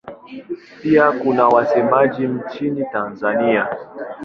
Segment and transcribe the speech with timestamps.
[0.81, 3.77] Pia kuna wasemaji nchini Tanzania.